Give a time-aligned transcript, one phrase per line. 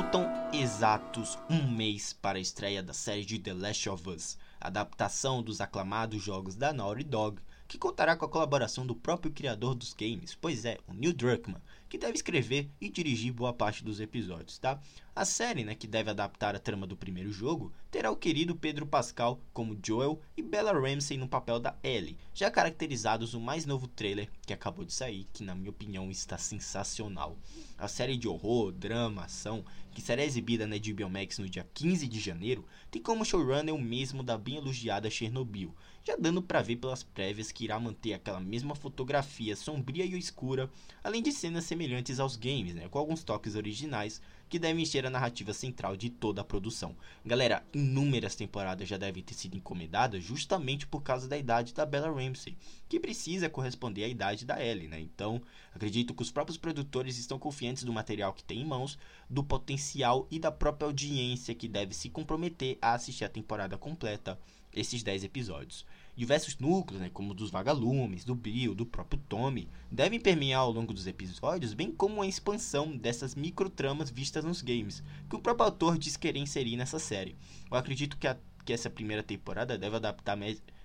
[0.00, 5.42] Faltam exatos um mês para a estreia da série de The Last of Us, adaptação
[5.42, 7.38] dos aclamados jogos da Naughty Dog,
[7.68, 11.60] que contará com a colaboração do próprio criador dos games, pois é, o Neil Druckmann,
[11.90, 14.80] que deve escrever e dirigir boa parte dos episódios, tá?
[15.14, 18.86] A série, né, que deve adaptar a trama do primeiro jogo, terá o querido Pedro
[18.86, 23.88] Pascal como Joel e Bella Ramsey no papel da Ellie, já caracterizados no mais novo
[23.88, 27.36] trailer que acabou de sair, que na minha opinião está sensacional.
[27.76, 32.06] A série de horror, drama, ação, que será exibida na HBO Max no dia 15
[32.06, 36.76] de janeiro, tem como showrunner o mesmo da bem elogiada Chernobyl, já dando para ver
[36.76, 40.70] pelas prévias que irá manter aquela mesma fotografia sombria e escura,
[41.02, 41.79] além de cenas semelhantes
[42.18, 46.40] aos games, né, com alguns toques originais que devem encher a narrativa central de toda
[46.40, 46.96] a produção.
[47.24, 52.12] Galera, inúmeras temporadas já devem ter sido encomendadas justamente por causa da idade da Bella
[52.12, 52.56] Ramsey,
[52.88, 55.00] que precisa corresponder à idade da Ellie, né?
[55.00, 55.40] Então,
[55.72, 60.26] acredito que os próprios produtores estão confiantes do material que tem em mãos, do potencial
[60.30, 64.36] e da própria audiência que deve se comprometer a assistir a temporada completa
[64.74, 65.84] esses 10 episódios.
[66.16, 70.92] Diversos núcleos, né, como dos vagalumes, do Bill, do próprio Tommy, devem permear ao longo
[70.92, 75.96] dos episódios, bem como a expansão dessas microtramas vistas nos games, que o próprio autor
[75.96, 77.36] diz querer inserir nessa série.
[77.70, 80.38] Eu acredito que, a, que essa primeira temporada deve adaptar,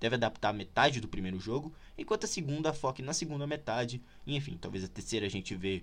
[0.00, 4.56] deve adaptar metade do primeiro jogo, enquanto a segunda foque na segunda metade, e enfim,
[4.58, 5.82] talvez a terceira a gente vê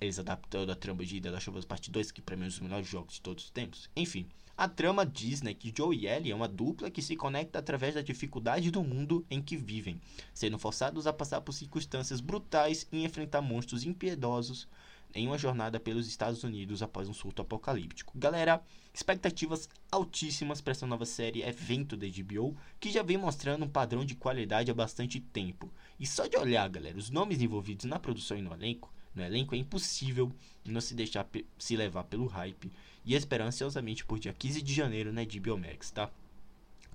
[0.00, 2.46] eles adaptando a trama de The Last of Us Part 2, que para mim é
[2.46, 3.90] um dos melhores jogos de todos os tempos.
[3.94, 7.58] Enfim, a trama diz né, que Joe e Ellie é uma dupla que se conecta
[7.58, 10.00] através da dificuldade do mundo em que vivem,
[10.34, 14.66] sendo forçados a passar por circunstâncias brutais e enfrentar monstros impiedosos
[15.14, 18.18] em uma jornada pelos Estados Unidos após um surto apocalíptico.
[18.18, 23.68] Galera, expectativas altíssimas para essa nova série evento da HBO, que já vem mostrando um
[23.68, 25.70] padrão de qualidade há bastante tempo.
[26.00, 29.54] E só de olhar, galera, os nomes envolvidos na produção e no elenco, no elenco
[29.54, 30.32] é impossível
[30.64, 32.70] não se deixar se levar pelo hype
[33.04, 36.10] e esperar ansiosamente por dia 15 de janeiro na HBO Max, tá?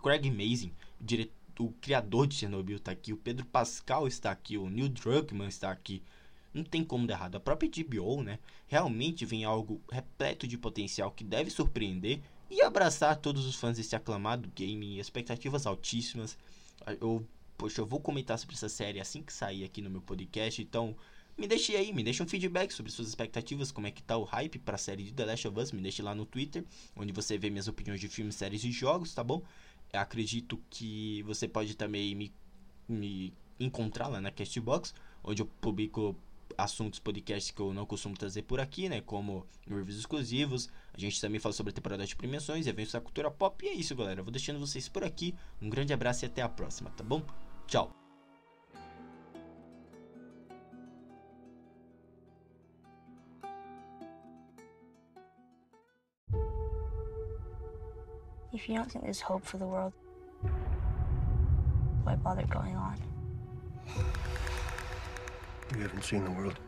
[0.01, 0.72] Craig Mazin,
[1.59, 5.72] o criador de Chernobyl está aqui, o Pedro Pascal está aqui, o Neil Druckmann está
[5.72, 6.01] aqui.
[6.53, 7.35] Não tem como dar errado.
[7.35, 13.16] A própria HBO, né, realmente vem algo repleto de potencial que deve surpreender e abraçar
[13.17, 16.38] todos os fãs desse aclamado game, expectativas altíssimas.
[17.01, 17.25] Eu,
[17.57, 20.95] poxa, eu vou comentar sobre essa série assim que sair aqui no meu podcast, então
[21.38, 24.23] me deixe aí, me deixe um feedback sobre suas expectativas, como é que tá o
[24.23, 26.63] hype para a série de The Last of Us, me deixe lá no Twitter,
[26.95, 29.41] onde você vê minhas opiniões de filmes, séries e jogos, tá bom?
[29.91, 32.33] Eu acredito que você pode também me,
[32.88, 36.16] me encontrar lá na Castbox, onde eu publico
[36.57, 39.01] assuntos, podcasts que eu não costumo trazer por aqui, né?
[39.01, 40.69] Como reviews exclusivos.
[40.94, 43.65] A gente também fala sobre a temporada de premiações, eventos da cultura pop.
[43.65, 44.19] E é isso, galera.
[44.19, 45.33] Eu vou deixando vocês por aqui.
[45.61, 47.23] Um grande abraço e até a próxima, tá bom?
[47.67, 48.03] Tchau!
[58.53, 59.94] If you don't think there's hope for the world,
[62.03, 62.96] why bother going on?
[65.75, 66.59] You haven't seen the world,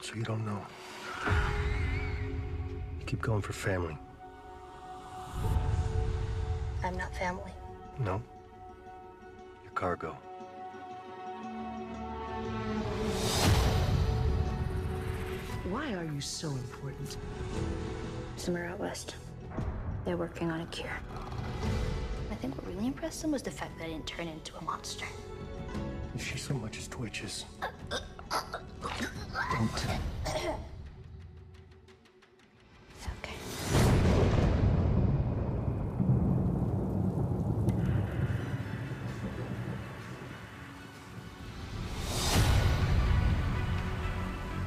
[0.00, 0.64] so you don't know.
[1.26, 3.98] You keep going for family.
[6.84, 7.50] I'm not family.
[7.98, 8.22] No.
[9.64, 10.16] Your cargo.
[15.68, 17.16] Why are you so important?
[18.36, 19.16] Somewhere out west.
[20.06, 20.88] They're working on a cure.
[22.30, 24.62] I think what really impressed them was the fact that I didn't turn into a
[24.62, 25.04] monster.
[26.14, 27.44] If she so much as twitches,
[27.90, 28.00] don't.
[29.82, 29.98] Okay.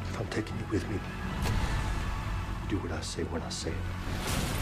[0.03, 1.00] If I'm taking you with me,
[2.68, 4.58] do what I say when I say it.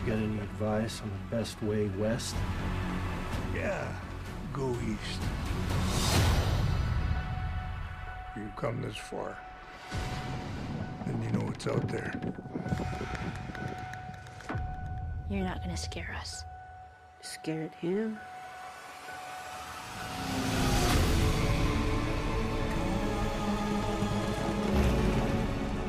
[0.00, 2.34] You got any advice on the best way west?
[3.54, 3.86] Yeah,
[4.50, 5.20] go east.
[8.34, 9.36] You've come this far.
[11.04, 12.14] Then you know what's out there.
[15.28, 16.44] You're not gonna scare us.
[17.20, 18.18] Scared him?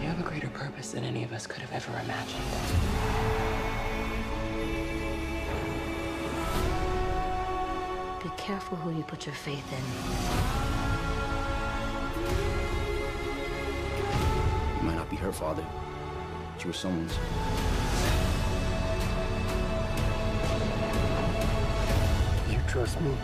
[0.01, 3.50] You have a greater purpose than any of us could have ever imagined.
[8.23, 9.83] Be careful who you put your faith in.
[14.77, 15.65] You might not be her father,
[16.53, 17.17] but you were someone's.
[22.47, 23.17] You trust me?